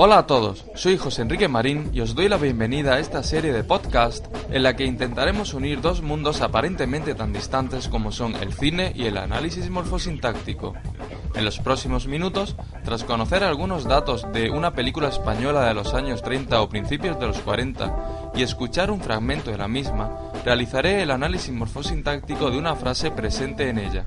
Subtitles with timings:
[0.00, 3.52] Hola a todos, soy José Enrique Marín y os doy la bienvenida a esta serie
[3.52, 8.52] de podcast en la que intentaremos unir dos mundos aparentemente tan distantes como son el
[8.52, 10.74] cine y el análisis morfosintáctico.
[11.34, 16.22] En los próximos minutos, tras conocer algunos datos de una película española de los años
[16.22, 21.10] 30 o principios de los 40 y escuchar un fragmento de la misma, realizaré el
[21.10, 24.04] análisis morfosintáctico de una frase presente en ella.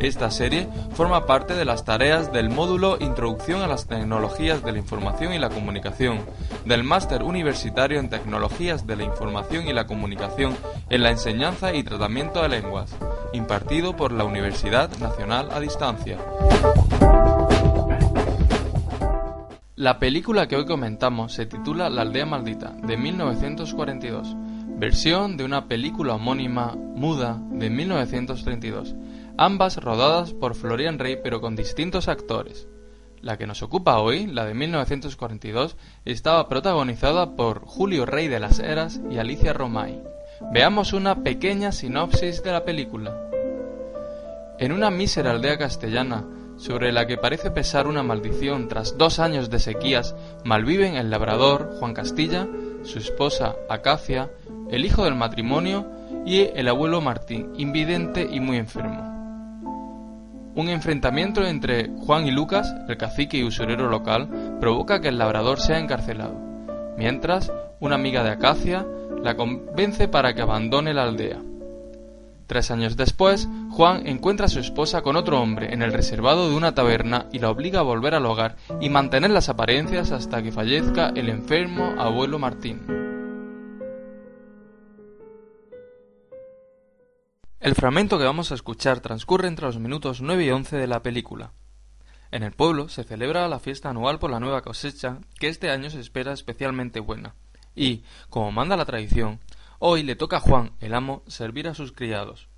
[0.00, 4.78] Esta serie forma parte de las tareas del módulo Introducción a las Tecnologías de la
[4.78, 6.20] Información y la Comunicación,
[6.64, 10.56] del Máster Universitario en Tecnologías de la Información y la Comunicación
[10.90, 12.94] en la Enseñanza y Tratamiento de Lenguas,
[13.32, 16.18] impartido por la Universidad Nacional a Distancia.
[19.76, 24.34] La película que hoy comentamos se titula La aldea maldita, de 1942,
[24.76, 28.94] versión de una película homónima muda de 1932
[29.36, 32.68] ambas rodadas por Florian Rey pero con distintos actores.
[33.20, 38.58] La que nos ocupa hoy, la de 1942, estaba protagonizada por Julio Rey de las
[38.58, 40.02] Heras y Alicia Romay.
[40.52, 43.18] Veamos una pequeña sinopsis de la película.
[44.58, 46.24] En una mísera aldea castellana,
[46.56, 51.76] sobre la que parece pesar una maldición tras dos años de sequías, malviven el labrador
[51.78, 52.46] Juan Castilla,
[52.82, 54.30] su esposa Acacia,
[54.70, 55.86] el hijo del matrimonio
[56.26, 59.13] y el abuelo Martín, invidente y muy enfermo.
[60.56, 65.60] Un enfrentamiento entre Juan y Lucas, el cacique y usurero local, provoca que el labrador
[65.60, 66.38] sea encarcelado,
[66.96, 68.86] mientras una amiga de Acacia
[69.22, 71.40] la convence para que abandone la aldea.
[72.46, 76.54] Tres años después, Juan encuentra a su esposa con otro hombre en el reservado de
[76.54, 80.52] una taberna y la obliga a volver al hogar y mantener las apariencias hasta que
[80.52, 83.03] fallezca el enfermo abuelo Martín.
[87.60, 91.02] El fragmento que vamos a escuchar transcurre entre los minutos 9 y 11 de la
[91.02, 91.52] película.
[92.30, 95.88] En el pueblo se celebra la fiesta anual por la nueva cosecha, que este año
[95.88, 97.34] se espera especialmente buena.
[97.74, 99.40] Y, como manda la tradición,
[99.78, 102.48] hoy le toca a Juan, el amo, servir a sus criados.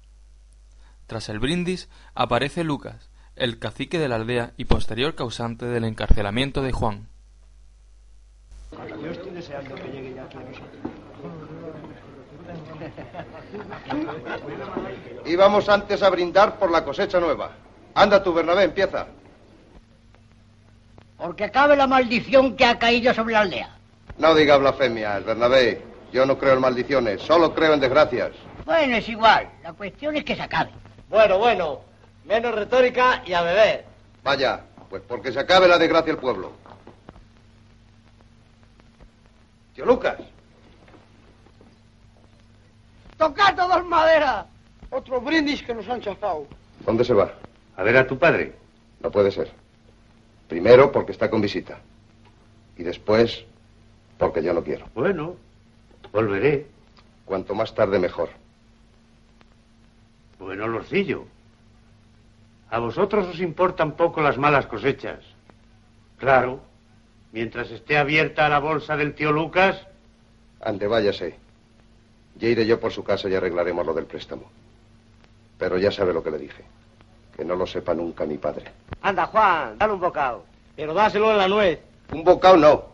[1.07, 6.63] Tras el brindis aparece Lucas, el cacique de la aldea y posterior causante del encarcelamiento
[6.63, 7.09] de Juan.
[15.25, 17.51] Íbamos antes a brindar por la cosecha nueva.
[17.95, 19.07] Anda tú, Bernabé, empieza.
[21.17, 23.77] Porque acabe la maldición que ha caído sobre la aldea.
[24.19, 25.83] No diga blasfemias, Bernabé.
[26.13, 28.33] Yo no creo en maldiciones, solo creo en desgracias.
[28.65, 29.49] Bueno, es igual.
[29.63, 30.71] La cuestión es que se acabe.
[31.09, 31.81] Bueno, bueno.
[32.25, 33.85] Menos retórica y a beber.
[34.25, 34.61] Vaya,
[34.91, 36.53] pues porque se acabe la desgracia del pueblo.
[39.75, 40.17] Tío Lucas.
[43.17, 44.47] ¡Tocar todos madera!
[44.91, 46.47] Otro brindis que nos han chafado.
[46.85, 47.33] ¿Dónde se va?
[47.77, 48.55] A ver a tu padre.
[49.01, 49.51] No puede ser.
[50.49, 51.79] Primero porque está con visita.
[52.77, 53.45] Y después
[54.19, 54.87] porque yo no quiero.
[54.95, 55.37] Bueno,
[56.13, 56.67] volveré.
[57.25, 58.31] Cuanto más tarde mejor.
[60.39, 61.25] Bueno, Lorcillo.
[62.71, 65.21] A vosotros os importan poco las malas cosechas.
[66.19, 66.61] Claro.
[67.33, 69.87] Mientras esté abierta la bolsa del tío Lucas.
[70.61, 71.46] Ande, váyase.
[72.39, 74.45] Ya iré yo por su casa y arreglaremos lo del préstamo.
[75.59, 76.65] Pero ya sabe lo que le dije.
[77.35, 78.65] Que no lo sepa nunca mi padre.
[79.03, 80.45] Anda, Juan, dale un bocado.
[80.75, 81.81] Pero dáselo en la nuez.
[82.13, 82.85] Un bocado no.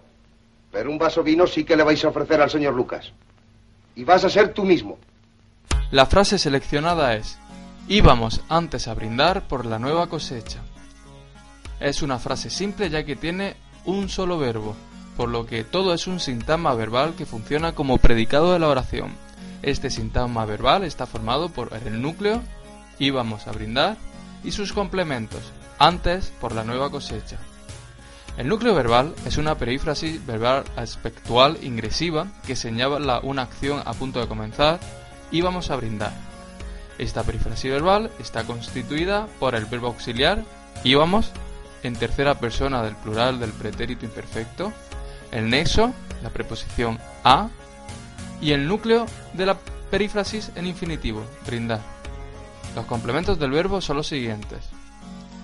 [0.70, 3.12] Pero un vaso vino sí que le vais a ofrecer al señor Lucas.
[3.94, 4.98] Y vas a ser tú mismo.
[5.90, 7.38] La frase seleccionada es,
[7.88, 10.60] íbamos antes a brindar por la nueva cosecha.
[11.80, 14.74] Es una frase simple ya que tiene un solo verbo,
[15.16, 19.12] por lo que todo es un sintagma verbal que funciona como predicado de la oración.
[19.62, 22.42] Este sintagma verbal está formado por el núcleo,
[22.98, 23.96] íbamos a brindar,
[24.44, 27.38] y sus complementos, antes por la nueva cosecha.
[28.36, 34.20] El núcleo verbal es una perífrasis verbal aspectual ingresiva que señala una acción a punto
[34.20, 34.80] de comenzar,
[35.30, 36.12] íbamos a brindar.
[36.98, 40.44] Esta perífrasis verbal está constituida por el verbo auxiliar,
[40.82, 41.30] íbamos,
[41.82, 44.72] en tercera persona del plural del pretérito imperfecto,
[45.30, 45.92] el nexo,
[46.22, 47.48] la preposición a,
[48.42, 49.56] y el núcleo de la
[49.90, 51.80] perífrasis en infinitivo, brindar.
[52.74, 54.68] Los complementos del verbo son los siguientes.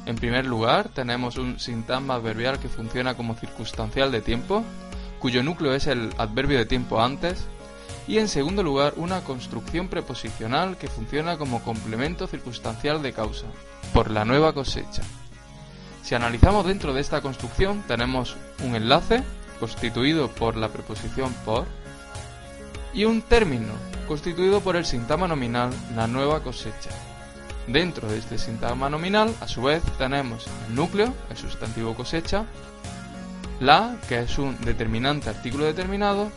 [0.04, 4.64] En primer lugar, tenemos un sintagma adverbial que funciona como circunstancial de tiempo,
[5.20, 7.46] cuyo núcleo es el adverbio de tiempo antes,
[8.08, 13.46] y en segundo lugar, una construcción preposicional que funciona como complemento circunstancial de causa,
[13.92, 15.02] por la nueva cosecha.
[16.02, 19.22] Si analizamos dentro de esta construcción, tenemos un enlace,
[19.60, 21.66] constituido por la preposición por,
[22.92, 23.72] y un término,
[24.06, 26.90] constituido por el sintagma nominal la nueva cosecha.
[27.66, 32.46] Dentro de este sintagma nominal, a su vez, tenemos el núcleo, el sustantivo cosecha,
[33.60, 36.30] la, que es un determinante artículo determinado,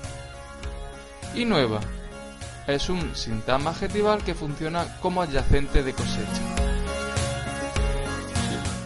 [1.33, 1.79] y nueva,
[2.67, 6.41] es un sintagma adjetival que funciona como adyacente de cosecha.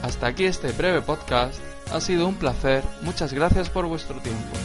[0.06, 1.59] Hasta aquí este breve podcast.
[1.91, 2.83] Ha sido un placer.
[3.01, 4.64] Muchas gracias por vuestro tiempo.